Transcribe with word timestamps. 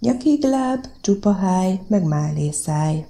Nyakigláb, 0.00 0.86
csupaháj, 1.00 1.80
meg 1.86 2.04
málészáj. 2.04 3.06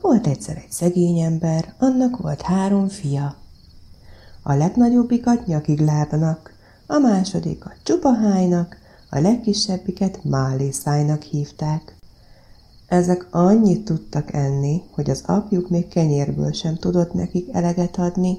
Volt 0.00 0.26
egyszer 0.26 0.56
egy 0.56 0.70
szegény 0.70 1.18
ember, 1.18 1.74
annak 1.78 2.16
volt 2.16 2.42
három 2.42 2.88
fia. 2.88 3.36
A 4.42 4.52
legnagyobbikat 4.52 5.46
nyakiglábnak, 5.46 6.52
a 6.86 6.98
másodikat 6.98 7.74
csupahájnak, 7.82 8.76
a 9.10 9.18
legkisebbiket 9.18 10.24
málészájnak 10.24 11.22
hívták. 11.22 11.96
Ezek 12.86 13.26
annyit 13.30 13.84
tudtak 13.84 14.32
enni, 14.32 14.82
hogy 14.90 15.10
az 15.10 15.22
apjuk 15.26 15.68
még 15.68 15.88
kenyérből 15.88 16.52
sem 16.52 16.76
tudott 16.76 17.12
nekik 17.12 17.48
eleget 17.52 17.96
adni. 17.96 18.38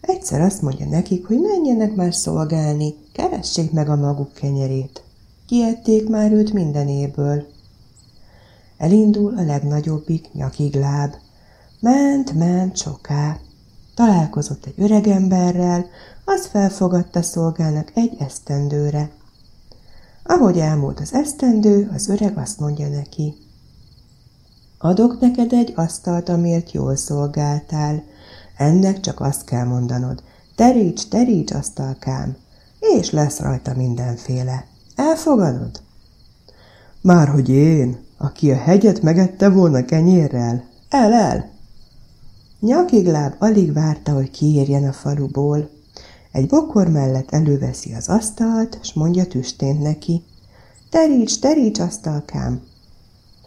Egyszer 0.00 0.40
azt 0.40 0.62
mondja 0.62 0.86
nekik, 0.86 1.26
hogy 1.26 1.40
menjenek 1.40 1.94
már 1.94 2.14
szolgálni, 2.14 2.94
keressék 3.12 3.72
meg 3.72 3.88
a 3.88 3.96
maguk 3.96 4.32
kenyerét. 4.32 5.03
Kiették 5.46 6.08
már 6.08 6.32
őt 6.32 6.52
mindenéből. 6.52 7.46
Elindul 8.76 9.38
a 9.38 9.42
legnagyobbik 9.42 10.32
nyakigláb. 10.32 11.14
Ment, 11.80 12.32
ment 12.32 12.76
soká. 12.76 13.38
Találkozott 13.94 14.66
egy 14.66 14.74
öregemberrel, 14.76 15.86
az 16.24 16.46
felfogadta 16.46 17.22
szolgának 17.22 17.92
egy 17.94 18.16
esztendőre. 18.18 19.10
Ahogy 20.24 20.58
elmúlt 20.58 21.00
az 21.00 21.12
esztendő, 21.12 21.90
az 21.94 22.08
öreg 22.08 22.38
azt 22.38 22.60
mondja 22.60 22.88
neki. 22.88 23.34
Adok 24.78 25.20
neked 25.20 25.52
egy 25.52 25.72
asztalt, 25.76 26.28
amiért 26.28 26.72
jól 26.72 26.96
szolgáltál. 26.96 28.02
Ennek 28.56 29.00
csak 29.00 29.20
azt 29.20 29.44
kell 29.44 29.64
mondanod. 29.64 30.22
Teríts, 30.54 31.08
teríts, 31.08 31.52
asztalkám, 31.52 32.36
és 32.78 33.10
lesz 33.10 33.38
rajta 33.38 33.74
mindenféle. 33.74 34.72
Elfogadod? 34.96 35.80
Márhogy 37.00 37.48
én, 37.48 37.98
aki 38.18 38.50
a 38.50 38.56
hegyet 38.56 39.02
megette 39.02 39.48
volna 39.48 39.84
kenyérrel. 39.84 40.64
El, 40.88 41.12
el! 41.12 41.50
Nyakigláb 42.60 43.34
alig 43.38 43.72
várta, 43.72 44.12
hogy 44.12 44.30
kiérjen 44.30 44.84
a 44.84 44.92
faluból. 44.92 45.70
Egy 46.32 46.46
bokor 46.46 46.88
mellett 46.88 47.30
előveszi 47.30 47.94
az 47.94 48.08
asztalt, 48.08 48.78
s 48.82 48.92
mondja 48.92 49.26
tüstént 49.26 49.82
neki. 49.82 50.22
Teríts, 50.90 51.38
teríts, 51.38 51.78
asztalkám! 51.78 52.62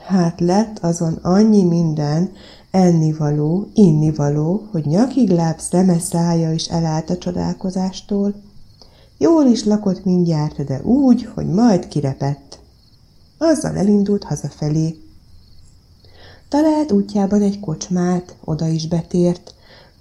Hát 0.08 0.40
lett 0.40 0.80
azon 0.80 1.14
annyi 1.14 1.64
minden, 1.64 2.32
ennivaló, 2.72 3.68
innivaló, 3.74 4.68
hogy 4.72 4.86
nyakigláb 4.86 5.60
szeme 5.60 6.00
szája 6.00 6.52
is 6.54 6.66
elállt 6.66 7.10
a 7.10 7.18
csodálkozástól. 7.18 8.34
Jól 9.18 9.46
is 9.46 9.64
lakott 9.64 10.04
mindjárt, 10.04 10.64
de 10.64 10.82
úgy, 10.82 11.30
hogy 11.34 11.48
majd 11.48 11.88
kirepett. 11.88 12.60
Azzal 13.38 13.78
elindult 13.78 14.24
hazafelé. 14.24 14.96
Talált 16.50 16.92
útjában 16.92 17.42
egy 17.42 17.60
kocsmát, 17.60 18.36
oda 18.44 18.68
is 18.68 18.88
betért. 18.88 19.54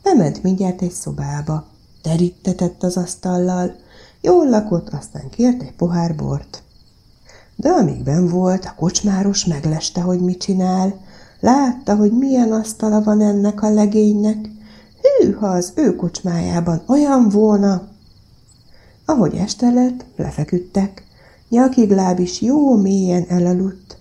Bement 0.03 0.43
mindjárt 0.43 0.83
egy 0.83 0.91
szobába. 0.91 1.67
Terítetett 2.03 2.83
az 2.83 2.97
asztallal. 2.97 3.77
Jól 4.21 4.49
lakott, 4.49 4.89
aztán 4.89 5.31
kért 5.31 5.63
egy 5.63 5.75
pohár 5.75 6.17
bort. 6.17 6.63
De 7.57 7.69
amíg 7.69 8.03
ben 8.03 8.29
volt, 8.29 8.65
a 8.65 8.75
kocsmáros 8.77 9.45
megleste, 9.45 10.01
hogy 10.01 10.21
mit 10.21 10.39
csinál. 10.39 11.01
Látta, 11.41 11.97
hogy 11.97 12.13
milyen 12.13 12.53
asztala 12.53 13.03
van 13.03 13.21
ennek 13.21 13.63
a 13.63 13.71
legénynek. 13.71 14.49
Hű, 15.03 15.33
ha 15.33 15.47
az 15.47 15.73
ő 15.75 15.97
kocsmájában 15.97 16.83
olyan 16.87 17.29
volna! 17.29 17.95
Ahogy 19.09 19.35
este 19.35 19.71
lett, 19.71 20.05
lefeküdtek. 20.17 21.05
Nyakigláb 21.49 22.19
is 22.19 22.41
jó 22.41 22.77
mélyen 22.77 23.25
elaludt. 23.29 23.99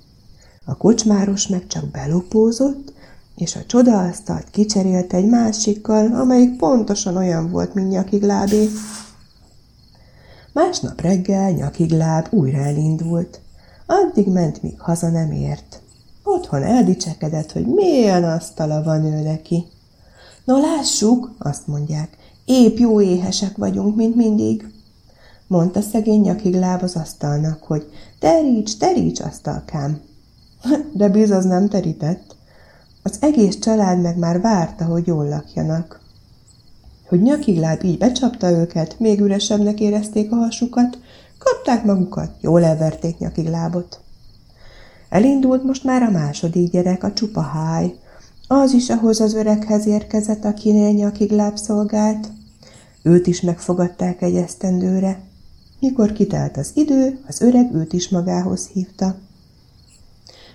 A 0.66 0.78
kocsmáros 0.78 1.48
meg 1.48 1.68
csak 1.68 1.86
belopózott, 1.92 2.94
és 3.36 3.56
a 3.56 3.66
csodaasztalt 3.66 4.50
kicserélte 4.50 5.18
egy 5.18 5.30
másikkal, 5.30 6.16
amelyik 6.16 6.58
pontosan 6.58 7.18
olyan 7.18 7.52
volt, 7.52 7.74
mint 7.74 7.90
nyakiglábé. 7.90 8.70
Másnap 10.54 11.02
reggel 11.02 11.52
nyakigláb 11.52 12.28
újra 12.30 12.58
elindult. 12.58 13.40
Addig 13.86 14.28
ment, 14.28 14.62
míg 14.62 14.80
haza 14.80 15.10
nem 15.10 15.32
ért. 15.32 15.82
Otthon 16.24 16.64
eldicsekedett, 16.64 17.52
hogy 17.52 17.66
milyen 17.66 18.24
asztala 18.24 18.84
van 18.84 19.06
ő 19.06 19.22
neki. 19.22 19.66
No 20.46 20.60
lássuk, 20.60 21.36
azt 21.38 21.68
mondják, 21.68 22.18
épp 22.46 22.78
jó 22.78 23.02
éhesek 23.02 23.58
vagyunk, 23.58 23.96
mint 23.96 24.16
mindig 24.16 24.74
mondta 25.48 25.82
szegény 25.82 26.22
nyakigláb 26.22 26.84
az 26.84 26.96
asztalnak, 26.96 27.64
hogy 27.64 27.90
teríts, 28.20 28.78
teríts, 28.78 29.20
asztalkám. 29.20 30.00
De 30.94 31.10
biz 31.10 31.32
az 31.32 31.46
nem 31.46 31.70
terített. 31.70 32.36
Az 33.04 33.18
egész 33.20 33.60
család 33.60 34.02
meg 34.02 34.18
már 34.18 34.42
várta, 34.42 34.86
hogy 34.86 35.08
jól 35.08 35.28
lakjanak. 35.28 36.00
Hogy 37.08 37.22
nyakigláb 37.22 37.84
így 37.84 37.98
becsapta 37.98 38.50
őket, 38.50 39.00
még 39.00 39.22
üresebbnek 39.22 39.80
érezték 39.80 40.32
a 40.32 40.36
hasukat, 40.36 40.98
kapták 41.38 41.86
magukat, 41.86 42.32
jól 42.42 42.64
elverték 42.64 43.18
nyakiglábot. 43.18 44.00
Elindult 45.10 45.64
most 45.64 45.84
már 45.84 46.02
a 46.02 46.10
második 46.10 46.72
gyerek, 46.72 47.04
a 47.04 47.14
csupa 47.14 47.42
háj. 47.42 47.96
Az 48.48 48.74
is 48.74 48.90
ahhoz 48.90 49.22
az 49.22 49.34
öreghez 49.34 49.86
érkezett, 49.86 50.46
akinél 50.46 50.92
nyakigláb 50.92 51.58
szolgált. 51.58 52.28
Őt 53.04 53.28
is 53.28 53.42
megfogadták 53.42 54.22
egy 54.22 54.36
esztendőre. 54.36 55.20
Mikor 55.80 56.14
kitelt 56.14 56.58
az 56.58 56.72
idő, 56.74 57.20
az 57.28 57.42
öreg 57.42 57.74
őt 57.74 57.94
is 57.94 58.10
magához 58.10 58.68
hívta. 58.68 59.16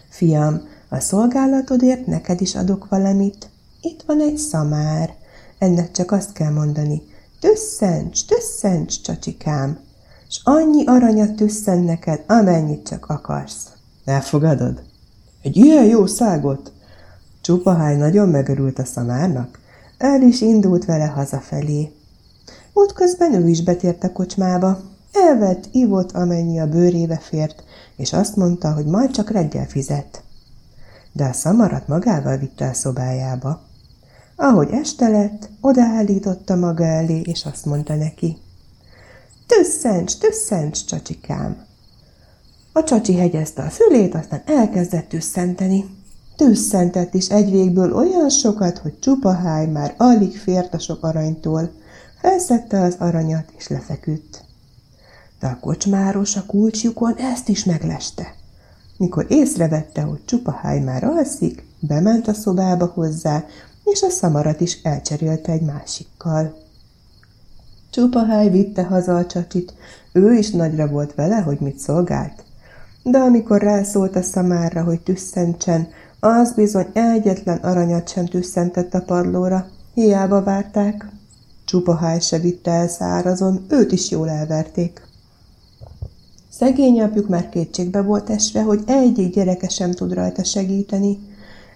Fiam, 0.09 0.61
a 0.89 1.01
szolgálatodért 1.01 2.07
neked 2.07 2.41
is 2.41 2.55
adok 2.55 2.89
valamit. 2.89 3.51
Itt 3.81 4.03
van 4.07 4.21
egy 4.21 4.37
szamár. 4.37 5.15
Ennek 5.59 5.91
csak 5.91 6.11
azt 6.11 6.33
kell 6.33 6.53
mondani, 6.53 7.03
tüsszents, 7.41 8.25
tüsszents, 8.27 9.01
csacsikám, 9.01 9.79
s 10.29 10.41
annyi 10.45 10.87
aranyat 10.87 11.35
tüsszen 11.35 11.79
neked, 11.79 12.25
amennyit 12.27 12.89
csak 12.89 13.07
akarsz. 13.07 13.69
Elfogadod? 14.05 14.83
Egy 15.43 15.57
ilyen 15.57 15.85
jó 15.85 16.07
szágot? 16.07 16.73
Csupaháj 17.41 17.97
nagyon 17.97 18.29
megörült 18.29 18.79
a 18.79 18.85
szamárnak. 18.85 19.59
El 19.99 20.23
is 20.23 20.41
indult 20.41 20.85
vele 20.85 21.07
hazafelé. 21.07 21.93
Útközben 22.73 23.35
ő 23.35 23.49
is 23.49 23.63
betért 23.63 24.05
a 24.05 24.13
kocsmába. 24.13 24.81
Elvett, 25.13 25.69
ivott, 25.73 26.13
amennyi 26.13 26.61
a 26.61 26.69
bőrébe 26.69 27.19
fért, 27.19 27.65
és 27.97 28.13
azt 28.13 28.37
mondta, 28.37 28.73
hogy 28.73 28.87
majd 28.87 29.11
csak 29.11 29.31
reggel 29.31 29.67
fizet. 29.67 30.23
De 31.13 31.25
a 31.25 31.33
szamarat 31.33 31.89
magával 31.89 32.37
vitte 32.37 32.69
a 32.69 32.73
szobájába. 32.73 33.61
Ahogy 34.37 34.69
este 34.71 35.09
lett, 35.09 35.49
odaállította 35.61 36.57
maga 36.57 36.85
elé, 36.85 37.21
és 37.21 37.45
azt 37.45 37.65
mondta 37.65 37.95
neki. 37.95 38.37
Tüsszents, 39.47 40.19
tüsszents, 40.19 40.85
csacsikám! 40.85 41.65
A 42.73 42.85
csacsi 42.85 43.17
hegyezte 43.17 43.63
a 43.63 43.71
fülét, 43.71 44.15
aztán 44.15 44.43
elkezdett 44.47 45.09
tüsszenteni. 45.09 45.85
Tüsszentett 46.37 47.15
is 47.15 47.29
egy 47.29 47.51
végből 47.51 47.95
olyan 47.95 48.29
sokat, 48.29 48.79
hogy 48.79 48.99
csupaháj 48.99 49.67
már 49.67 49.95
alig 49.97 50.39
fért 50.39 50.75
a 50.75 50.79
sok 50.79 51.05
aranytól. 51.05 51.71
Felszette 52.21 52.81
az 52.81 52.97
aranyat, 52.99 53.53
és 53.57 53.69
lefeküdt 53.69 54.49
de 55.41 55.47
a 55.47 55.59
kocsmáros 55.61 56.37
a 56.37 56.47
kulcsjukon 56.47 57.15
ezt 57.17 57.49
is 57.49 57.65
megleste. 57.65 58.35
Mikor 58.97 59.27
észrevette, 59.29 60.03
hogy 60.03 60.25
csupaháj 60.25 60.81
már 60.81 61.05
alszik, 61.05 61.65
bement 61.79 62.29
a 62.29 62.35
szobába 62.35 62.87
hozzá, 62.87 63.45
és 63.85 64.03
a 64.03 64.09
szamarat 64.09 64.61
is 64.61 64.83
elcserélte 64.83 65.53
egy 65.53 65.63
másikkal. 65.63 66.59
Csupaháj 67.91 68.51
vitte 68.51 68.83
haza 68.85 69.17
a 69.17 69.27
csacsit, 69.27 69.75
ő 70.13 70.33
is 70.35 70.51
nagyra 70.51 70.89
volt 70.89 71.15
vele, 71.15 71.37
hogy 71.37 71.61
mit 71.61 71.79
szolgált. 71.79 72.45
De 73.03 73.19
amikor 73.19 73.63
rászólt 73.63 74.17
a 74.17 74.23
szamárra, 74.23 74.83
hogy 74.83 75.01
tüsszentsen, 75.01 75.89
az 76.21 76.53
bizony 76.53 76.87
egyetlen 76.93 77.57
aranyat 77.57 78.09
sem 78.09 78.27
tüsszentett 78.27 78.95
a 78.95 79.03
padlóra, 79.03 79.67
hiába 79.95 80.43
várták. 80.43 81.09
Csupaháj 81.65 82.21
se 82.21 82.39
vitte 82.39 82.71
el 82.71 82.89
szárazon, 82.89 83.65
őt 83.69 83.93
is 83.93 84.11
jól 84.11 84.29
elverték. 84.29 85.09
Szegény 86.51 87.01
apjuk 87.01 87.29
már 87.29 87.49
kétségbe 87.49 88.03
volt 88.03 88.31
esve, 88.31 88.63
hogy 88.63 88.83
egyik 88.87 89.35
gyereke 89.35 89.69
sem 89.69 89.93
tud 89.93 90.13
rajta 90.13 90.45
segíteni. 90.45 91.19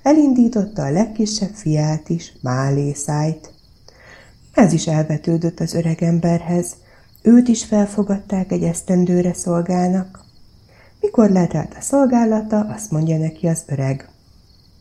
Elindította 0.03 0.83
a 0.83 0.91
legkisebb 0.91 1.53
fiát 1.53 2.09
is, 2.09 2.33
Málészájt. 2.41 3.53
Ez 4.55 4.73
is 4.73 4.87
elvetődött 4.87 5.61
az 5.61 5.75
öreg 5.75 6.03
emberhez. 6.03 6.75
Őt 7.23 7.49
is 7.49 7.65
felfogadták 7.65 8.53
egy 8.53 8.63
esztendőre 8.63 9.35
szolgálnak. 9.35 10.25
Mikor 11.01 11.31
letelt 11.31 11.75
a 11.79 11.81
szolgálata, 11.81 12.61
azt 12.61 12.91
mondja 12.91 13.19
neki 13.19 13.47
az 13.47 13.63
öreg. 13.67 14.09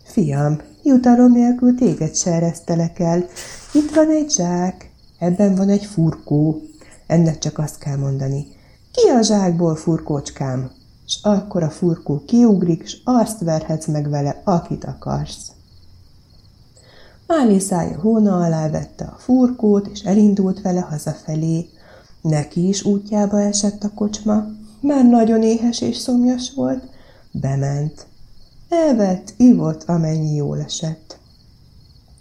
Fiam, 0.03 0.57
jutalom 0.83 1.31
nélkül 1.31 1.75
téged 1.75 2.15
se 2.15 2.31
eresztelek 2.31 2.99
el. 2.99 3.25
Itt 3.73 3.95
van 3.95 4.09
egy 4.09 4.31
zsák, 4.31 4.89
ebben 5.19 5.55
van 5.55 5.69
egy 5.69 5.85
furkó. 5.85 6.61
Ennek 7.07 7.37
csak 7.37 7.57
azt 7.57 7.77
kell 7.77 7.97
mondani. 7.97 8.45
Ki 8.93 9.09
a 9.09 9.21
zsákból, 9.21 9.75
furkócskám? 9.75 10.71
s 11.05 11.19
akkor 11.21 11.63
a 11.63 11.69
furkó 11.69 12.23
kiugrik, 12.25 12.87
s 12.87 12.97
azt 13.03 13.39
verhetsz 13.39 13.87
meg 13.87 14.09
vele, 14.09 14.41
akit 14.43 14.83
akarsz. 14.83 15.51
Máli 17.27 17.59
szája 17.59 17.99
hóna 17.99 18.43
alá 18.43 18.69
vette 18.69 19.05
a 19.05 19.15
furkót, 19.17 19.87
és 19.87 20.01
elindult 20.01 20.61
vele 20.61 20.79
hazafelé. 20.79 21.69
Neki 22.21 22.67
is 22.67 22.83
útjába 22.83 23.41
esett 23.41 23.83
a 23.83 23.93
kocsma, 23.95 24.45
már 24.79 25.05
nagyon 25.05 25.43
éhes 25.43 25.81
és 25.81 25.97
szomjas 25.97 26.53
volt. 26.55 26.83
Bement. 27.31 28.05
Elvett, 28.69 29.33
ivott, 29.37 29.83
amennyi 29.83 30.35
jól 30.35 30.59
esett. 30.59 31.17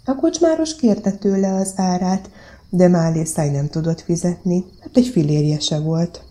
A 0.05 0.15
kocsmáros 0.15 0.75
kérte 0.75 1.11
tőle 1.11 1.53
az 1.53 1.73
árát, 1.75 2.29
de 2.69 2.87
Málészáj 2.87 3.49
nem 3.49 3.67
tudott 3.67 4.01
fizetni, 4.01 4.65
hát 4.79 4.97
egy 4.97 5.07
filérje 5.07 5.59
se 5.59 5.79
volt. 5.79 6.23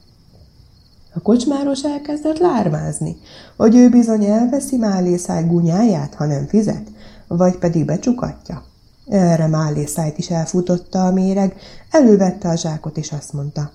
A 1.15 1.21
kocsmáros 1.21 1.85
elkezdett 1.85 2.39
lármázni, 2.39 3.17
hogy 3.57 3.77
ő 3.77 3.89
bizony 3.89 4.25
elveszi 4.25 4.77
Málészáj 4.77 5.45
gunyáját, 5.45 6.15
ha 6.15 6.27
nem 6.27 6.47
fizet, 6.47 6.93
vagy 7.29 7.59
pedig 7.59 7.85
becsukatja. 7.85 8.63
Erre 9.07 9.47
Málészájt 9.47 10.19
is 10.19 10.31
elfutotta 10.31 11.07
a 11.07 11.13
méreg, 11.13 11.57
elővette 11.91 12.49
a 12.49 12.57
zsákot, 12.57 12.97
és 12.97 13.13
azt 13.13 13.33
mondta, 13.33 13.71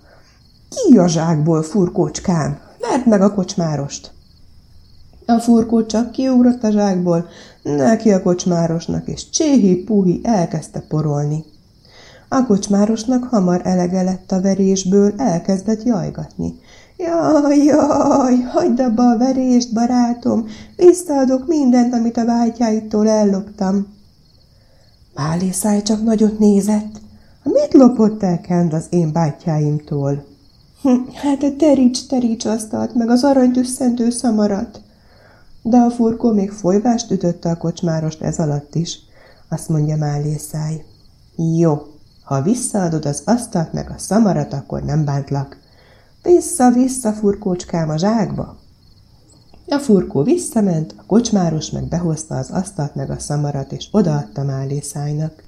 ki 0.69 0.97
a 0.97 1.07
zsákból, 1.07 1.63
furkócskám? 1.63 2.59
Verd 2.79 3.07
meg 3.07 3.21
a 3.21 3.33
kocsmárost! 3.33 4.11
A 5.25 5.39
furkó 5.39 5.85
csak 5.85 6.11
kiugrott 6.11 6.63
a 6.63 6.71
zsákból, 6.71 7.27
neki 7.63 8.11
a 8.11 8.21
kocsmárosnak, 8.21 9.07
és 9.07 9.29
cséhi-puhi 9.29 10.19
elkezdte 10.23 10.79
porolni. 10.79 11.45
A 12.29 12.45
kocsmárosnak 12.45 13.23
hamar 13.23 13.61
elege 13.63 14.01
lett 14.01 14.31
a 14.31 14.41
verésből, 14.41 15.13
elkezdett 15.17 15.83
jajgatni. 15.83 16.59
Jaj, 16.97 17.63
jaj, 17.63 18.39
hagyd 18.41 18.79
abba 18.79 19.09
a 19.09 19.17
verést, 19.17 19.73
barátom, 19.73 20.45
visszaadok 20.75 21.47
mindent, 21.47 21.93
amit 21.93 22.17
a 22.17 22.25
bátyáitól 22.25 23.09
elloptam. 23.09 23.87
Málészáj 25.15 25.81
csak 25.81 26.03
nagyot 26.03 26.39
nézett. 26.39 27.01
Mit 27.43 27.73
lopott 27.73 28.23
el 28.23 28.41
Kend 28.41 28.73
az 28.73 28.85
én 28.89 29.11
bátyáimtól? 29.11 30.25
Hm, 30.81 30.95
hát 31.13 31.43
a 31.43 31.55
teríts 32.07 32.45
asztalt, 32.45 32.93
meg 32.95 33.09
az 33.09 33.23
aranytüsszentő 33.23 34.09
szamarat. 34.09 34.81
De 35.61 35.77
a 35.77 35.89
furkó 35.89 36.31
még 36.31 36.51
folyvást 36.51 37.11
ütötte 37.11 37.49
a 37.49 37.57
kocsmárost 37.57 38.21
ez 38.21 38.39
alatt 38.39 38.75
is. 38.75 38.99
Azt 39.49 39.69
mondja 39.69 39.97
Málészáj. 39.97 40.83
Jó, 41.57 41.81
ha 42.27 42.41
visszaadod 42.41 43.05
az 43.05 43.21
asztalt 43.25 43.73
meg 43.73 43.89
a 43.89 43.97
szamarat, 43.97 44.53
akkor 44.53 44.83
nem 44.83 45.05
bántlak. 45.05 45.57
Vissza-vissza, 46.23 47.11
furkócskám, 47.13 47.89
a 47.89 47.97
zsákba. 47.97 48.57
A 49.67 49.77
furkó 49.77 50.23
visszament, 50.23 50.93
a 50.97 51.03
kocsmáros 51.05 51.69
meg 51.69 51.83
behozta 51.83 52.35
az 52.35 52.49
asztalt 52.49 52.95
meg 52.95 53.09
a 53.09 53.19
szamarat, 53.19 53.71
és 53.71 53.87
odaadta 53.91 54.43
Málészájnak. 54.43 55.43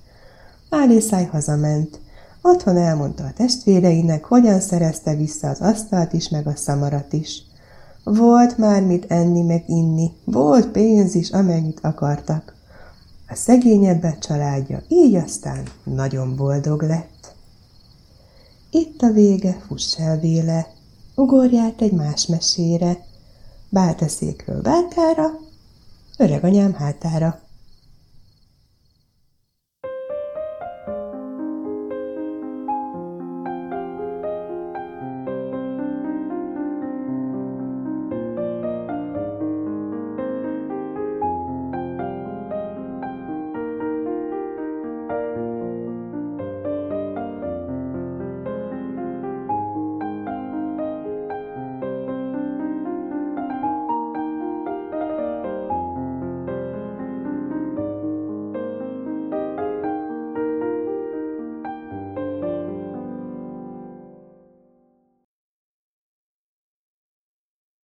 Málészáj 0.70 1.26
hazament. 1.26 2.00
Otthon 2.42 2.78
elmondta 2.78 3.24
a 3.24 3.34
testvéreinek, 3.36 4.26
hogyan 4.26 4.60
szerezte 4.60 5.16
vissza 5.16 5.50
az 5.50 5.60
asztalt 5.60 6.14
is, 6.14 6.30
meg 6.30 6.48
a 6.48 6.56
szamarat 6.56 7.14
is. 7.14 7.42
Volt 8.04 8.58
már 8.58 8.84
mit 8.84 9.06
enni 9.12 9.42
meg 9.42 9.64
inni, 9.68 10.12
volt 10.24 10.68
pénz 10.68 11.16
is, 11.16 11.30
amennyit 11.30 11.80
akartak. 11.82 12.56
A 13.32 13.36
szegényebbek 13.36 14.20
családja 14.20 14.82
így 14.88 15.16
aztán 15.16 15.68
nagyon 15.84 16.36
boldog 16.36 16.82
lett. 16.82 17.36
Itt 18.72 19.02
a 19.02 19.12
vége, 19.12 19.64
fuss 19.68 20.00
el 20.00 20.20
véle, 20.20 20.68
ugorját 21.16 21.82
egy 21.82 21.92
más 21.92 22.26
mesére, 22.26 23.06
báltaszékről 23.70 24.62
bálkára, 24.62 25.40
öreg 26.18 26.44
anyám 26.44 26.74
hátára. 26.74 27.40